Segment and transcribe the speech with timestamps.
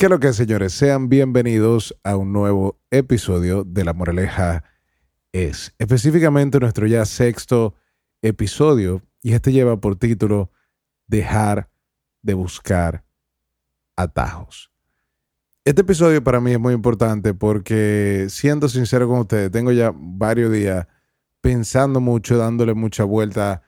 [0.00, 0.74] ¿Qué lo que, señores?
[0.74, 4.62] Sean bienvenidos a un nuevo episodio de La Moraleja
[5.32, 5.74] es.
[5.76, 7.74] Específicamente nuestro ya sexto
[8.22, 10.52] episodio y este lleva por título
[11.08, 11.68] Dejar
[12.22, 13.04] de buscar
[13.96, 14.70] atajos.
[15.64, 20.52] Este episodio para mí es muy importante porque, siendo sincero con ustedes, tengo ya varios
[20.52, 20.86] días
[21.40, 23.62] pensando mucho, dándole mucha vuelta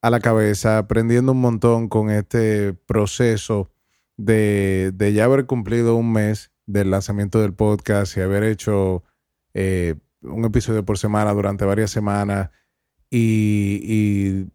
[0.00, 3.72] a la cabeza, aprendiendo un montón con este proceso
[4.16, 9.02] de, ya haber cumplido un mes del lanzamiento del podcast y haber hecho
[9.54, 12.50] eh, un episodio por semana durante varias semanas
[13.10, 14.46] y, y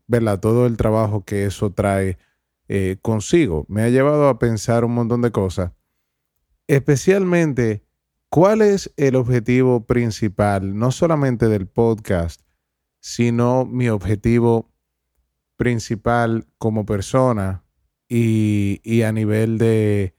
[0.41, 2.17] todo el trabajo que eso trae
[2.69, 3.65] eh, consigo.
[3.69, 5.71] Me ha llevado a pensar un montón de cosas,
[6.67, 7.83] especialmente
[8.29, 12.41] cuál es el objetivo principal, no solamente del podcast,
[12.99, 14.71] sino mi objetivo
[15.55, 17.63] principal como persona
[18.09, 20.15] y, a nivel de,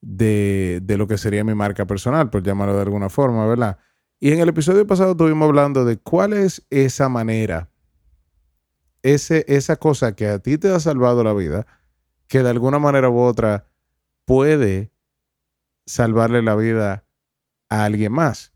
[0.00, 3.78] de, de, lo que sería mi marca personal, por llamarlo de alguna forma, ¿verdad?
[4.20, 7.70] Y en el episodio pasado estuvimos hablando de cuál es esa manera,
[9.02, 11.66] ese, esa cosa que a ti te ha salvado la vida,
[12.26, 13.66] que de alguna manera u otra
[14.24, 14.92] puede
[15.86, 17.04] salvarle la vida
[17.68, 18.52] a alguien más.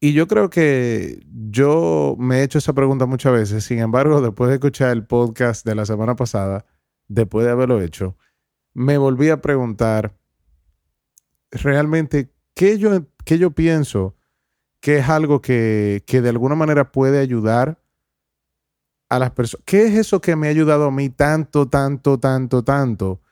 [0.00, 4.48] Y yo creo que yo me he hecho esa pregunta muchas veces, sin embargo, después
[4.48, 6.66] de escuchar el podcast de la semana pasada,
[7.08, 8.16] después de haberlo hecho,
[8.72, 10.16] me volví a preguntar
[11.50, 14.16] realmente qué yo, qué yo pienso
[14.80, 17.80] que es algo que, que de alguna manera puede ayudar
[19.08, 19.64] a las personas.
[19.64, 23.22] ¿Qué es eso que me ha ayudado a mí tanto, tanto, tanto, tanto?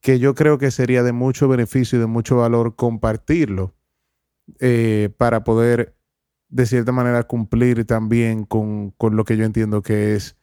[0.00, 3.74] Que yo creo que sería de mucho beneficio y de mucho valor compartirlo
[4.60, 5.96] eh, para poder,
[6.48, 10.36] de cierta manera, cumplir también con, con lo que yo entiendo que es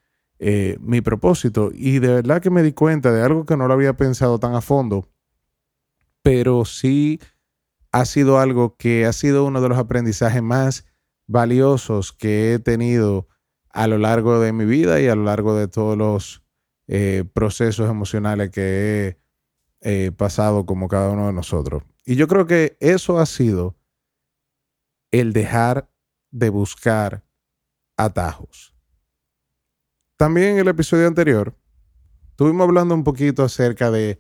[0.44, 1.70] eh, mi propósito.
[1.72, 4.56] Y de verdad que me di cuenta de algo que no lo había pensado tan
[4.56, 5.08] a fondo,
[6.24, 7.20] pero sí
[7.92, 10.86] ha sido algo que ha sido uno de los aprendizajes más
[11.28, 13.28] valiosos que he tenido
[13.70, 16.44] a lo largo de mi vida y a lo largo de todos los
[16.88, 19.08] eh, procesos emocionales que
[19.82, 21.84] he eh, pasado como cada uno de nosotros.
[22.04, 23.78] Y yo creo que eso ha sido
[25.12, 25.88] el dejar
[26.32, 27.24] de buscar
[27.96, 28.71] atajos.
[30.22, 31.56] También en el episodio anterior,
[32.30, 34.20] estuvimos hablando un poquito acerca de,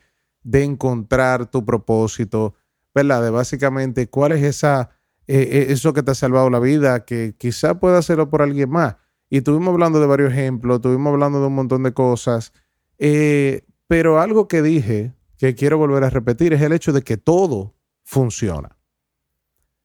[0.51, 2.55] encontrar tu propósito,
[2.95, 3.21] ¿verdad?
[3.21, 4.89] De básicamente cuál es esa,
[5.27, 8.71] eh, eh, eso que te ha salvado la vida, que quizá pueda hacerlo por alguien
[8.71, 8.95] más.
[9.29, 12.51] Y estuvimos hablando de varios ejemplos, estuvimos hablando de un montón de cosas,
[12.97, 17.17] eh, pero algo que dije que quiero volver a repetir es el hecho de que
[17.17, 18.75] todo funciona.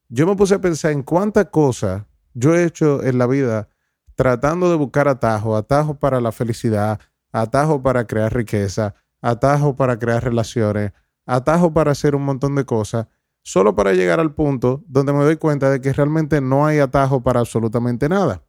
[0.09, 3.69] Yo me puse a pensar en cuántas cosas yo he hecho en la vida
[4.17, 6.99] tratando de buscar atajos, atajos para la felicidad,
[7.31, 10.93] atajos para crear riqueza, atajos para crear relaciones,
[11.27, 13.07] atajos para hacer un montón de cosas,
[13.43, 17.23] solo para llegar al punto donde me doy cuenta de que realmente no hay atajo
[17.23, 18.43] para absolutamente nada.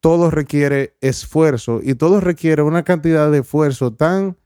[0.00, 4.36] Todo requiere esfuerzo y todo requiere una cantidad de esfuerzo tan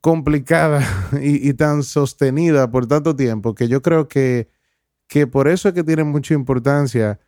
[0.00, 0.84] complicada
[1.22, 4.50] y, tan sostenida por tanto tiempo que yo creo que,
[5.06, 7.20] que por eso es que tiene mucha importancia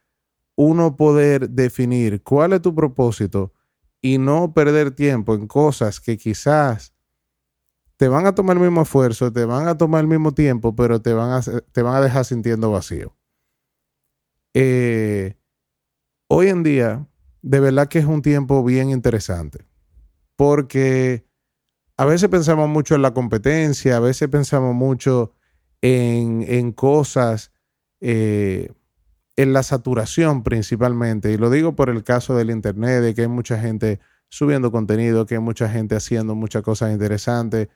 [0.56, 3.52] uno poder definir cuál es tu propósito
[4.00, 6.94] y no perder tiempo en cosas que quizás
[7.96, 11.00] te van a tomar el mismo esfuerzo, te van a tomar el mismo tiempo, pero
[11.00, 13.16] te van a, te van a dejar sintiendo vacío.
[14.52, 15.36] Eh,
[16.28, 17.08] hoy en día,
[17.42, 19.64] de verdad que es un tiempo bien interesante,
[20.36, 21.26] porque
[21.96, 25.32] a veces pensamos mucho en la competencia, a veces pensamos mucho
[25.80, 27.52] en, en cosas
[28.00, 28.72] eh,
[29.36, 33.28] en la saturación principalmente, y lo digo por el caso del Internet, de que hay
[33.28, 37.68] mucha gente subiendo contenido, que hay mucha gente haciendo muchas cosas interesantes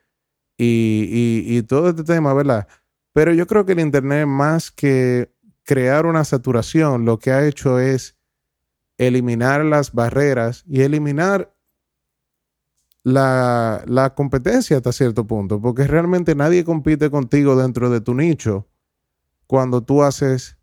[0.56, 2.66] y, y, todo este tema, ¿verdad?
[3.12, 5.32] Pero yo creo que el Internet, más que
[5.62, 8.16] crear una saturación, lo que ha hecho es
[8.96, 11.54] eliminar las barreras y eliminar
[13.04, 18.66] la, la, competencia hasta cierto punto, porque realmente nadie compite contigo dentro de tu nicho
[19.46, 20.57] cuando tú haces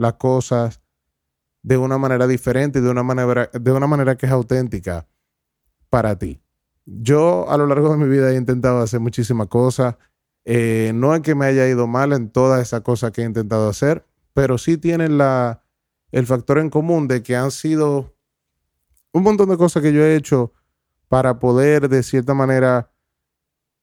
[0.00, 0.80] las cosas
[1.62, 5.06] de una manera diferente y de una manera, de una manera que es auténtica
[5.90, 6.40] para ti.
[6.86, 9.96] Yo a lo largo de mi vida he intentado hacer muchísimas cosas.
[10.46, 13.68] Eh, no es que me haya ido mal en todas esas cosas que he intentado
[13.68, 15.64] hacer, pero sí tienen la,
[16.12, 18.16] el factor en común de que han sido
[19.12, 20.54] un montón de cosas que yo he hecho
[21.08, 22.90] para poder de cierta manera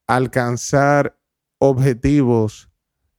[0.08, 1.16] alcanzar
[1.60, 2.72] objetivos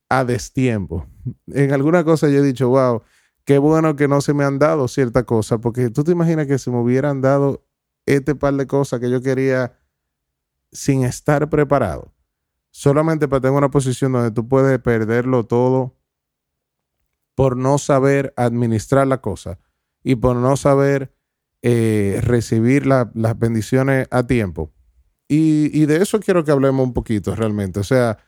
[0.08, 1.06] a destiempo
[1.46, 3.02] en alguna cosa yo he dicho, wow,
[3.44, 6.58] qué bueno que no se me han dado cierta cosa, porque tú te imaginas que
[6.58, 7.64] se me hubieran dado
[8.06, 9.78] este par de cosas que yo quería
[10.72, 12.12] sin estar preparado.
[12.70, 15.96] solamente para tener una posición donde tú puedes perderlo todo
[17.34, 19.58] por no saber administrar la cosa
[20.04, 21.12] y por no saber
[21.62, 24.72] eh, recibir las bendiciones a tiempo.
[25.28, 27.80] Y, de eso quiero que hablemos un poquito realmente.
[27.80, 28.19] O sea,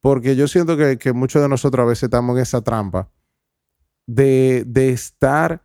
[0.00, 3.10] porque yo siento que, muchos de nosotros a veces estamos en esa trampa
[4.06, 5.64] de, de estar,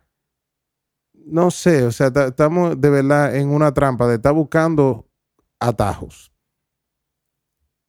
[1.12, 5.08] no sé, o sea, estamos de verdad en una trampa de estar buscando
[5.60, 6.32] atajos.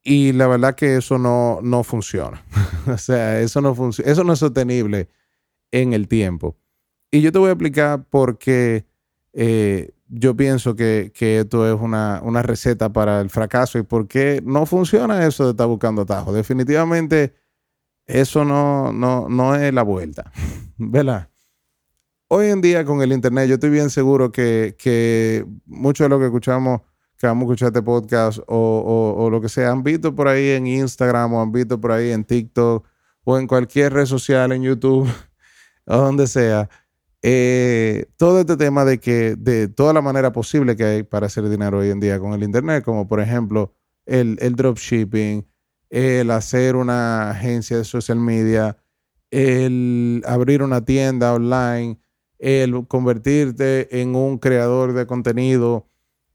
[0.08, 2.46] Y la verdad que eso no, no funciona.
[2.88, 5.10] o sea, eso no funciona, eso no es sostenible
[5.72, 6.56] en el tiempo.
[7.10, 8.86] Y yo te voy a explicar por qué
[9.34, 14.66] eh, yo pienso que, esto es una, receta para el fracaso y por qué no
[14.66, 16.34] funciona eso de estar buscando atajos.
[16.34, 17.34] Definitivamente
[18.06, 20.32] eso no, no, no es la vuelta.
[20.78, 21.30] ¿Verdad?
[22.28, 26.20] Hoy en día con el Internet yo estoy bien seguro que, que mucho de lo
[26.20, 26.82] que escuchamos
[27.18, 30.68] que vamos a escuchar este podcast o, lo que sea, han visto por ahí en
[30.68, 32.86] Instagram o han visto por ahí en TikTok
[33.24, 35.10] o en cualquier red social, en YouTube
[35.86, 36.70] o donde sea,
[37.28, 41.50] eh, todo este tema de que de toda la manera posible que hay para hacer
[41.50, 43.74] dinero hoy en día con el Internet, como por ejemplo
[44.06, 45.44] el, dropshipping,
[45.90, 48.78] el hacer una agencia de social media,
[49.32, 51.98] el abrir una tienda online,
[52.38, 55.88] el convertirte en un creador de contenido,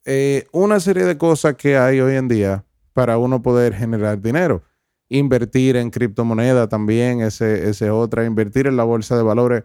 [0.04, 2.64] eh, una serie de cosas que hay hoy en día
[2.94, 4.64] para uno poder generar dinero.
[5.08, 9.62] Invertir en criptomoneda también, ese, ese otra, invertir en la bolsa de valores.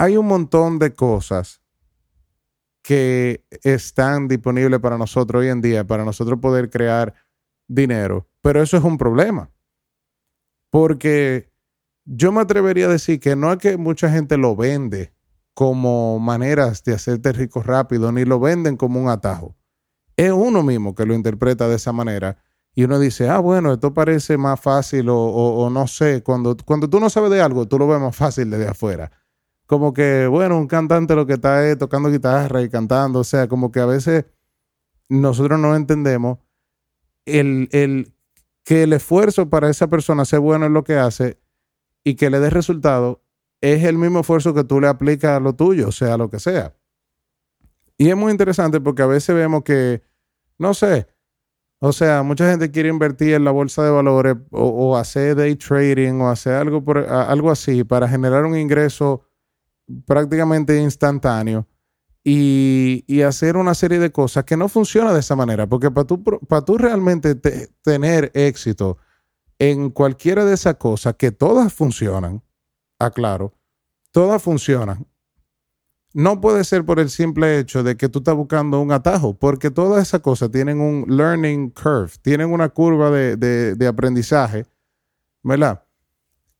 [0.00, 1.60] Hay un montón de cosas
[2.80, 7.12] que están disponibles para nosotros hoy en día, para nosotros poder crear
[7.68, 8.26] dinero.
[8.40, 9.50] Pero eso es un problema.
[10.70, 11.52] Porque
[12.06, 15.12] yo me atrevería a decir que no es que mucha gente lo vende
[15.52, 19.54] como maneras de hacerte rico rápido, ni lo venden como un atajo.
[20.16, 22.38] Es uno mismo que lo interpreta de esa manera.
[22.74, 27.00] Y uno dice, ah, bueno, esto parece más fácil o, no sé, cuando, cuando tú
[27.00, 29.12] no sabes de algo, tú lo ves más fácil desde afuera.
[29.70, 33.46] Como que, bueno, un cantante lo que está es tocando guitarra y cantando, o sea,
[33.46, 34.24] como que a veces
[35.08, 36.40] nosotros no entendemos
[37.24, 38.12] el, el,
[38.64, 41.38] que el esfuerzo para esa persona sea bueno en lo que hace
[42.02, 43.22] y que le dé resultado
[43.60, 46.74] es el mismo esfuerzo que tú le aplicas a lo tuyo, sea lo que sea.
[47.96, 50.02] Y es muy interesante porque a veces vemos que,
[50.58, 51.06] no sé,
[51.78, 56.20] o sea, mucha gente quiere invertir en la bolsa de valores o, hacer day trading
[56.22, 59.29] o hacer algo, por, algo así para generar un ingreso
[60.06, 61.66] prácticamente instantáneo
[62.24, 65.66] y, hacer una serie de cosas que no funciona de esa manera.
[65.66, 67.34] Porque para tú, para tú realmente
[67.82, 68.98] tener éxito
[69.58, 72.42] en cualquiera de esas cosas, que todas funcionan,
[72.98, 73.54] aclaro,
[74.10, 75.06] todas funcionan.
[76.12, 79.70] No puede ser por el simple hecho de que tú estás buscando un atajo, porque
[79.70, 84.66] todas esas cosas tienen un learning curve, tienen una curva de, aprendizaje,
[85.42, 85.84] ¿verdad?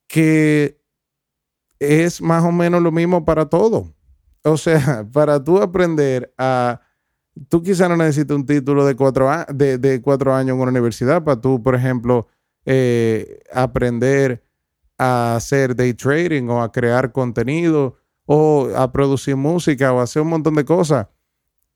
[0.06, 0.79] Que
[1.80, 3.92] es más o menos lo mismo para todo.
[4.44, 6.80] O sea, para tú aprender a...
[7.48, 11.40] Tú quizás no necesitas un título de cuatro, de, cuatro años en una universidad para
[11.40, 12.26] tú, por ejemplo,
[12.66, 14.44] eh, aprender
[14.98, 17.96] a hacer day trading o a crear contenido
[18.26, 21.06] o a producir música o a hacer un montón de cosas.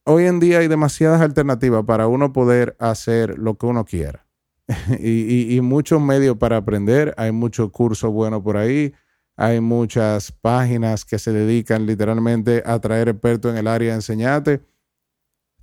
[0.04, 4.26] Hoy en día hay demasiadas alternativas para uno poder hacer lo que uno quiera.
[4.98, 7.14] y, muchos medios para aprender.
[7.16, 8.92] Hay muchos cursos buenos por ahí.
[9.36, 14.64] Hay muchas páginas que se dedican literalmente a traer expertos en el área de enseñarte.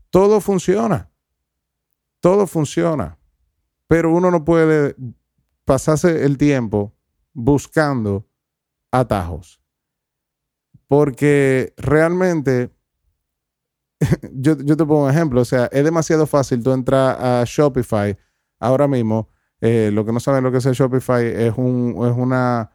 [0.09, 1.09] Todo funciona.
[2.19, 3.17] Todo funciona.
[3.87, 4.95] Pero uno no puede
[5.65, 6.93] pasarse el tiempo
[7.33, 8.27] buscando
[8.91, 9.61] atajos.
[10.87, 12.71] Porque realmente,
[14.33, 18.17] yo, te pongo un ejemplo, o sea, es demasiado fácil tú entrar a Shopify
[18.59, 19.29] ahora mismo.
[19.61, 22.71] Eh, lo que no saben lo que es Shopify es, un, es una,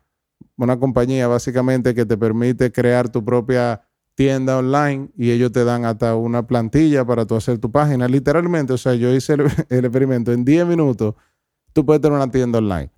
[0.57, 3.83] una compañía básicamente que te permite crear tu propia
[4.15, 8.09] tienda online y ellos te dan hasta una plantilla para tú hacer tu página.
[8.09, 9.41] Literalmente, o sea, yo hice el,
[9.85, 11.15] experimento en 10 minutos,
[11.73, 12.91] tú puedes tener una tienda online.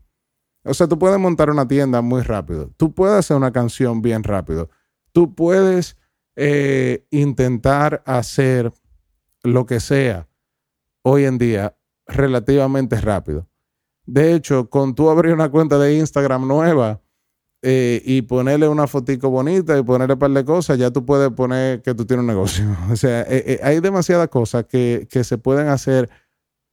[0.64, 2.70] O sea, tú puedes montar una tienda muy rápido.
[2.76, 4.70] Tú puedes hacer una canción bien rápido.
[5.12, 5.96] Tú puedes
[6.36, 8.72] eh, intentar hacer
[9.42, 10.28] lo que sea
[11.02, 13.48] hoy en día relativamente rápido.
[14.06, 17.00] De hecho, con tú abrir una cuenta de Instagram nueva
[17.62, 21.30] eh, y ponerle una fotico bonita y ponerle un par de cosas, ya tú puedes
[21.30, 22.64] poner que tú tienes un negocio.
[22.90, 26.08] O sea, eh, hay demasiadas cosas que, que se pueden hacer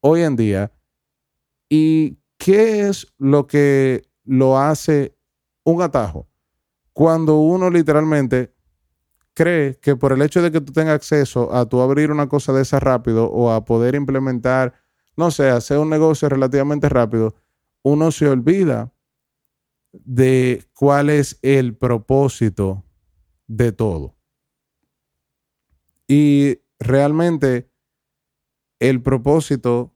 [0.02, 0.72] hoy en día
[1.70, 5.16] y ¿Qué es lo que lo hace
[5.64, 6.28] un atajo?
[6.94, 8.54] Cuando uno literalmente
[9.34, 12.54] cree que por el hecho de que tú tengas acceso a tu abrir una cosa
[12.54, 14.74] de esa rápido o a poder implementar
[15.18, 17.36] no sé, hacer un negocio relativamente rápido,
[17.84, 18.92] uno se olvida
[20.04, 22.84] de cuál es el propósito
[23.48, 24.16] de todo.
[26.08, 27.70] Y realmente
[28.80, 29.96] el propósito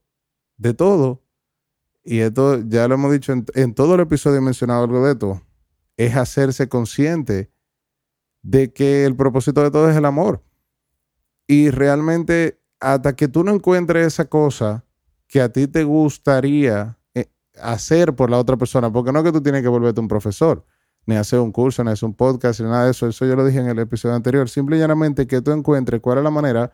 [0.57, 1.23] de todo,
[2.03, 5.41] y esto ya lo hemos dicho en, todo el episodio he mencionado algo de esto,
[5.97, 7.51] es hacerse consciente
[8.41, 10.43] de que el propósito de todo es el amor.
[11.47, 14.85] Y realmente hasta que tú no encuentres esa cosa
[15.27, 16.98] que a ti te gustaría
[17.61, 20.65] hacer por la otra persona, porque no es que tú tienes que volverte un profesor,
[21.05, 23.45] ni hacer un curso, ni hacer un podcast, ni nada de eso, eso yo lo
[23.45, 26.71] dije en el episodio anterior, simple y llanamente que tú encuentres cuál es la manera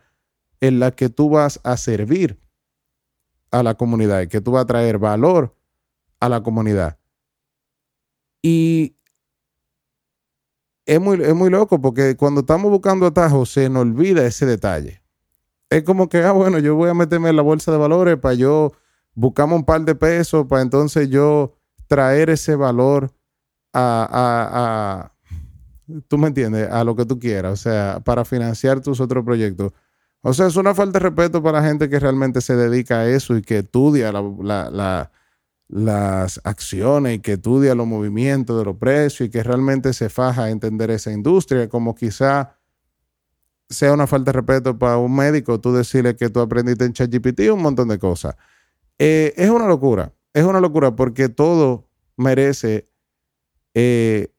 [0.62, 2.39] en la que tú vas a servir
[3.51, 5.56] a la comunidad y que tú vas a traer valor
[6.20, 6.98] a la comunidad.
[8.42, 8.96] Y
[10.86, 15.01] es muy, es muy loco porque cuando estamos buscando atajos se nos olvida ese detalle.
[15.70, 18.36] Es como que, ah, bueno, yo voy a meterme en la bolsa de valores para
[18.36, 18.72] yo
[19.15, 21.55] buscamos un par de pesos para entonces yo
[21.88, 23.12] traer ese valor
[23.74, 25.12] a,
[25.88, 29.24] a, tú me entiendes, a lo que tú quieras, o sea, para financiar tus otros
[29.25, 29.74] proyectos.
[30.22, 33.07] O sea, es una falta de respeto para la gente que realmente se dedica a
[33.07, 34.12] eso y que estudia
[35.67, 40.45] las acciones y que estudia los movimientos de los precios y que realmente se faja
[40.45, 42.57] a entender esa industria, como quizá
[43.69, 47.41] sea una falta de respeto para un médico tú decirle que tú aprendiste en ChatGPT
[47.51, 48.36] un montón de cosas.
[49.00, 51.88] Eh, es una locura, es una locura porque todo
[52.18, 52.90] merece
[53.74, 54.30] eh,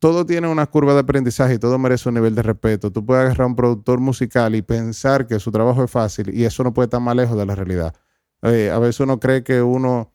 [0.00, 2.90] todo tiene una curva de aprendizaje y todo merece un nivel de respeto.
[2.90, 6.44] Tú puedes agarrar a un productor musical y pensar que su trabajo es fácil y
[6.44, 7.94] eso no puede estar más lejos de la realidad.
[8.42, 10.10] Eh, a veces uno cree que uno,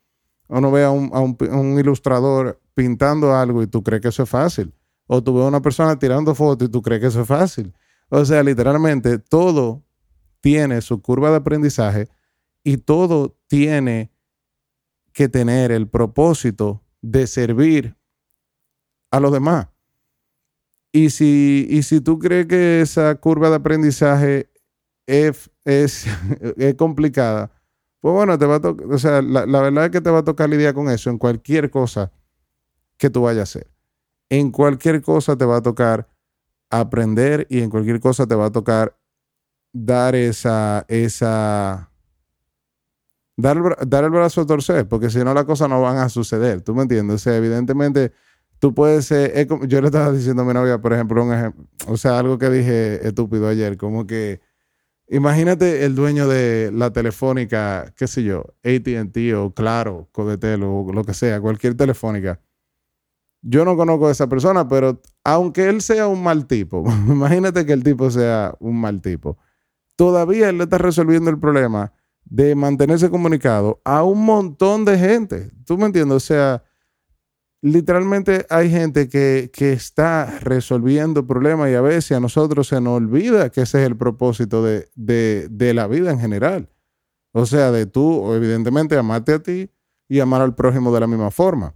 [0.48, 4.74] uno ve a un, ilustrador pintando algo y tú crees que eso es fácil.
[5.06, 7.72] O tú ves a una persona tirando fotos y tú crees que eso es fácil.
[8.10, 9.84] O sea, literalmente todo
[10.42, 12.08] tiene su curva de aprendizaje
[12.63, 14.11] y todo tiene
[15.13, 17.95] que tener el propósito de servir
[19.11, 19.67] a los demás.
[20.91, 24.49] Y si, y si tú crees que esa curva de aprendizaje
[25.05, 26.05] es, es,
[26.77, 27.51] complicada,
[27.99, 30.23] pues bueno, te va a tocar, o sea, la, verdad es que te va a
[30.23, 32.11] tocar lidiar con eso en cualquier cosa
[32.97, 33.71] que tú vayas a hacer.
[34.29, 36.07] En cualquier cosa te va a tocar
[36.69, 38.97] aprender y en cualquier cosa te va a tocar
[39.73, 41.91] dar esa, esa,
[43.38, 46.10] dar el, dar el brazo a torcer, porque si no las cosas no van a
[46.10, 47.15] suceder, ¿tú me entiendes?
[47.15, 48.12] O sea, evidentemente
[48.60, 51.98] tú puedes ser, yo le estaba diciendo a mi novia, por ejemplo, un ejemplo, o
[51.98, 54.42] sea, algo que dije estúpido ayer, como que
[55.08, 61.04] imagínate el dueño de la telefónica, qué sé yo, ATT o Claro, Codetel o lo
[61.04, 62.39] que sea, cualquier telefónica.
[63.42, 67.74] Yo no conozco a esa persona, pero aunque él sea un mal tipo, imagínate que
[67.74, 69.38] el tipo sea un mal tipo,
[69.96, 71.94] todavía él le está resolviendo el problema
[72.25, 75.51] de mantenerse comunicado a un montón de gente.
[75.65, 76.17] ¿Tú me entiendes?
[76.17, 76.63] O sea,
[77.62, 83.50] literalmente hay gente que, está resolviendo problemas y a veces a nosotros se nos olvida
[83.50, 86.70] que ese es el propósito de, de, la vida en general.
[87.32, 89.72] O sea, de tú, evidentemente, amarte a ti
[90.08, 91.75] y amar al prójimo de la misma forma.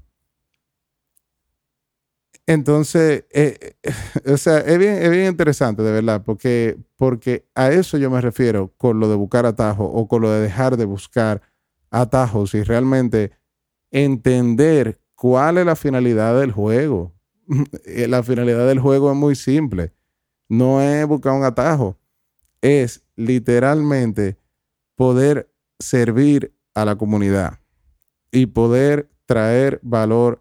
[2.49, 3.91] Entonces, eh, eh,
[4.33, 8.21] o sea, es bien, es bien, interesante, de verdad, porque, porque a eso yo me
[8.21, 11.41] refiero con lo de buscar atajos o con lo de dejar de buscar
[11.91, 13.31] atajos y realmente
[13.91, 17.13] entender ¿Cuál es la finalidad del juego?
[17.83, 19.91] Eh, la finalidad del juego es muy simple.
[20.47, 21.97] No es buscar un atajo.
[22.61, 24.37] Es literalmente
[24.95, 27.59] poder servir a la comunidad
[28.31, 30.39] y poder traer valor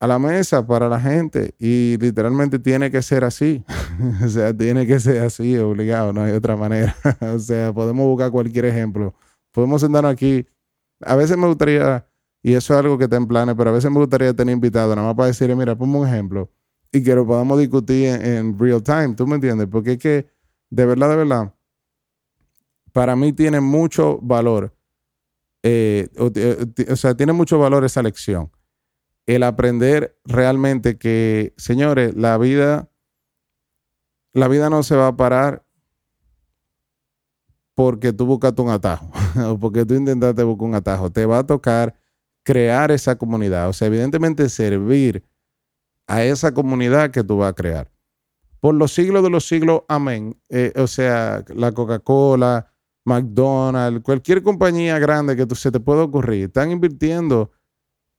[0.00, 1.54] a la mesa para la gente.
[1.58, 3.64] Y literalmente tiene que ser así.
[4.24, 6.96] o sea, tiene que ser así, obligado, no hay otra manera.
[7.34, 9.14] o sea, podemos buscar cualquier ejemplo.
[9.52, 10.46] Podemos sentarnos aquí.
[11.00, 12.06] A veces me gustaría
[12.42, 14.94] y eso es algo que está en planes, pero a veces me gustaría tener invitado,
[14.94, 16.50] nada más para decirle, mira, ponme un ejemplo
[16.92, 19.68] y que lo podamos discutir en, real time, ¿tú me entiendes?
[19.70, 20.26] Porque es que,
[20.70, 21.54] de verdad, de verdad,
[22.92, 24.74] para mí tiene mucho valor,
[25.62, 28.50] eh, o, sea, tiene mucho valor esa lección.
[29.28, 32.88] El aprender realmente que, señores, la vida,
[34.32, 35.66] la vida no se va a parar
[37.74, 39.12] porque tú buscaste un atajo
[39.46, 41.12] o porque tú intentaste buscar un atajo.
[41.12, 41.94] Te va a tocar
[42.42, 43.68] crear esa comunidad.
[43.68, 45.22] O sea, evidentemente servir
[46.06, 47.92] a esa comunidad que tú vas a crear.
[48.60, 50.40] Por los siglos de los siglos, amén.
[50.48, 52.72] Eh, o sea, la Coca-Cola,
[53.04, 57.50] McDonald's, cualquier compañía grande que se te pueda ocurrir, están invirtiendo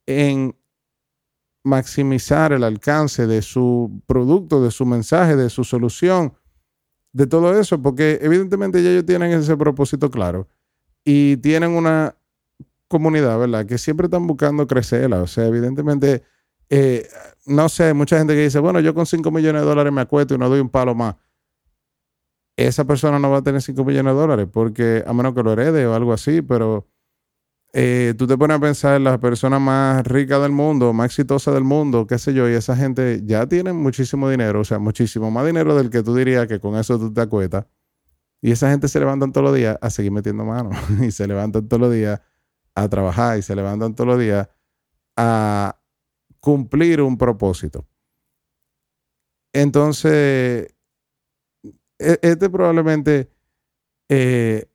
[0.06, 0.56] en
[1.64, 6.34] maximizar el alcance de su producto, de su mensaje, de su solución,
[7.12, 10.48] de todo eso, porque evidentemente ya ellos tienen ese propósito claro
[11.04, 12.16] y tienen una
[12.88, 13.66] comunidad, ¿verdad?
[13.66, 15.22] Que siempre están buscando crecerla.
[15.22, 16.24] O sea, evidentemente,
[16.70, 17.08] eh,
[17.46, 20.36] no sé, mucha gente que dice, bueno, yo con 5 millones de dólares me acuesto
[20.36, 21.16] y no doy un palo más.
[22.58, 25.54] Esa persona no va a tener 5 millones de dólares porque a menos que lo
[25.54, 26.88] herede o algo así, pero
[27.74, 31.54] eh, tú te pones a pensar en las personas más ricas del mundo, más exitosas
[31.54, 35.30] del mundo, qué sé yo, y esa gente ya tiene muchísimo dinero, o sea, muchísimo
[35.30, 37.66] más dinero del que tú dirías que con eso tú te acuestas.
[38.42, 40.72] Y esa gente se levantan todos los días a seguir metiendo mano
[41.02, 42.22] y se levantan todos los días
[42.76, 44.48] a trabajar y se levantan todos los días
[45.18, 45.80] a
[46.40, 47.86] cumplir un propósito.
[49.54, 50.74] Entonces,
[52.00, 53.30] e-, este probablemente,
[54.08, 54.69] eh,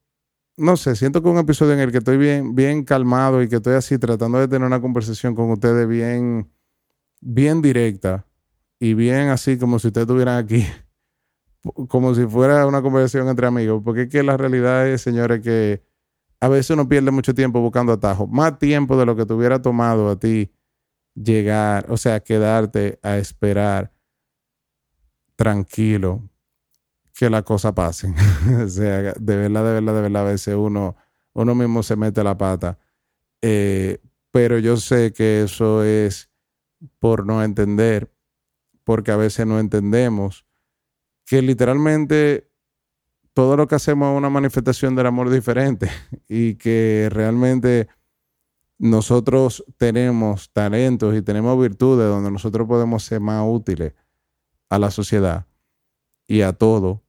[0.57, 3.57] no sé, siento que un episodio en el que estoy bien, bien calmado y que
[3.57, 6.49] estoy así tratando de tener una conversación con ustedes bien,
[7.21, 8.25] bien directa
[8.79, 10.65] y bien así como si ustedes estuvieran aquí
[11.89, 15.83] como si fuera una conversación entre amigos, porque es que la realidad es, señores, que
[16.39, 19.61] a veces uno pierde mucho tiempo buscando atajos, más tiempo de lo que te hubiera
[19.61, 20.51] tomado a ti
[21.15, 23.91] llegar, o sea, quedarte a esperar
[25.35, 26.29] tranquilo
[27.15, 28.13] que la cosa pase.
[28.63, 30.95] o sea, de verdad, de verdad, de verdad, a veces uno,
[31.33, 32.77] uno mismo se mete la pata.
[33.41, 33.99] Eh,
[34.31, 36.29] pero yo sé que eso es
[36.99, 38.13] por no entender,
[38.83, 40.45] porque a veces no entendemos
[41.25, 42.51] que literalmente
[43.33, 45.89] todo lo que hacemos es una manifestación del amor diferente
[46.27, 47.87] y que realmente
[48.77, 53.93] nosotros tenemos talentos y tenemos virtudes donde nosotros podemos ser más útiles
[54.69, 55.47] a la sociedad
[56.27, 57.04] y a todo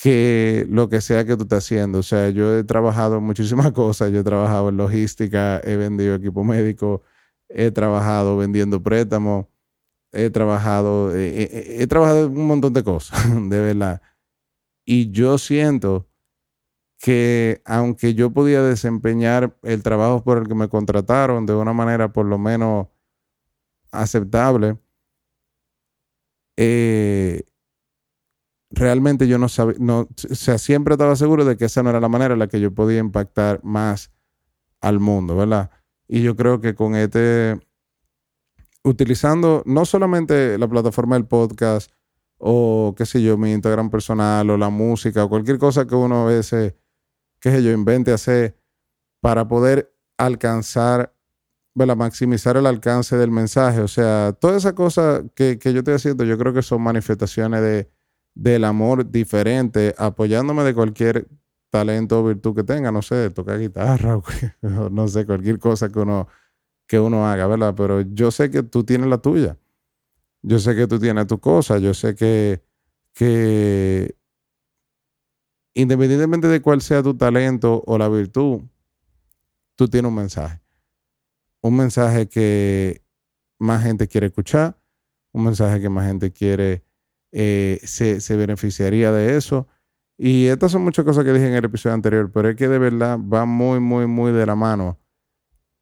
[0.00, 1.98] que lo que sea que tú estés haciendo.
[1.98, 4.10] O sea, yo he trabajado en muchísimas cosas.
[4.12, 7.02] Yo he trabajado en logística, he vendido equipo médico,
[7.48, 9.46] he trabajado vendiendo préstamos,
[10.12, 14.02] he trabajado, eh, eh, he, trabajado un montón de cosas, de verdad.
[14.86, 16.08] Y yo siento
[16.98, 22.12] que aunque yo podía desempeñar el trabajo por el que me contrataron de una manera
[22.12, 22.88] por lo menos
[23.92, 24.78] aceptable,
[26.56, 27.44] eh,
[28.70, 32.00] realmente yo no sabía, no, o sea, siempre estaba seguro de que esa no era
[32.00, 34.10] la manera en la que yo podía impactar más
[34.80, 35.70] al mundo, ¿verdad?
[36.08, 37.58] Y yo creo que con este
[38.82, 41.92] utilizando no solamente la plataforma del podcast
[42.38, 46.22] o qué sé yo, mi Instagram personal o la música o cualquier cosa que uno
[46.22, 46.74] a veces,
[47.38, 48.56] qué sé yo, invente hacer
[49.20, 51.14] para poder alcanzar,
[51.74, 51.96] ¿verdad?
[51.96, 53.80] maximizar el alcance del mensaje.
[53.80, 57.90] O sea, todas esas cosas que, yo estoy haciendo, yo creo que son manifestaciones de,
[58.34, 61.28] del amor diferente, apoyándome de cualquier
[61.70, 64.16] talento o virtud que tenga, no sé, tocar guitarra
[64.62, 66.28] o no sé, cualquier cosa que uno
[66.90, 67.72] que uno haga, ¿verdad?
[67.76, 69.56] Pero yo sé que tú tienes la tuya.
[70.42, 71.78] Yo sé que tú tienes tu cosa.
[71.78, 72.64] Yo sé que,
[73.14, 74.16] que
[75.72, 78.62] independientemente de cuál sea tu talento o la virtud,
[79.76, 80.60] tú tienes un mensaje.
[81.62, 83.04] Un mensaje que
[83.60, 84.76] más gente quiere escuchar,
[85.30, 86.82] un mensaje que más gente quiere,
[87.32, 89.68] eh, se, se beneficiaría de eso.
[90.18, 92.78] Y estas son muchas cosas que dije en el episodio anterior, pero es que de
[92.78, 94.98] verdad va muy, muy, muy de la mano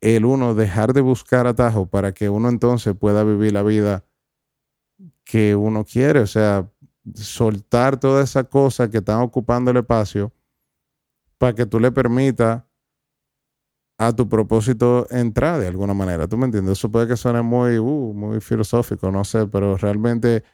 [0.00, 4.04] el uno dejar de buscar atajo para que uno entonces pueda vivir la vida
[5.24, 6.70] que uno quiere, o sea,
[7.14, 10.32] soltar toda esa cosa que están ocupando el espacio
[11.36, 12.64] para que tú le permitas
[13.98, 16.28] a tu propósito entrar de alguna manera.
[16.28, 16.78] ¿Tú me entiendes?
[16.78, 20.44] Eso puede que suene muy, uh, muy filosófico, no sé, pero realmente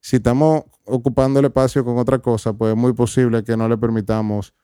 [0.00, 3.76] si estamos ocupando el espacio con otra cosa, pues es muy posible que no le
[3.76, 4.54] permitamos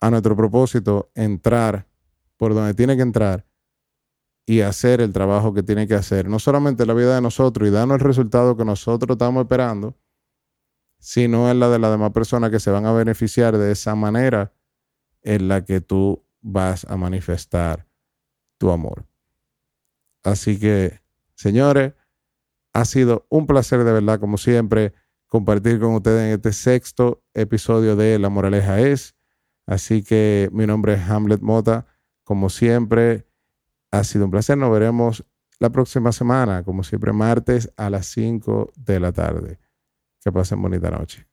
[0.00, 1.88] a nuestro propósito entrar
[2.36, 3.46] por donde tiene que entrar
[4.46, 7.68] y hacer el trabajo que tiene que hacer, no solamente en la vida de nosotros
[7.68, 9.96] y darnos el resultado que nosotros estamos esperando,
[10.98, 14.52] sino en la de las demás personas que se van a beneficiar de esa manera
[15.22, 17.86] en la que tú vas a manifestar
[18.58, 19.06] tu amor.
[20.22, 21.00] Así que,
[21.34, 21.94] señores,
[22.74, 24.92] ha sido un placer de verdad, como siempre,
[25.28, 29.14] compartir con ustedes en este sexto episodio de La Moraleja es.
[29.66, 31.86] Así que mi nombre es Hamlet Mota.
[32.24, 33.26] Como siempre,
[33.90, 34.58] ha sido un placer.
[34.58, 35.24] Nos veremos
[35.60, 39.58] la próxima semana, como siempre, martes a las 5 de la tarde.
[40.20, 41.26] Que pasen bonita noche.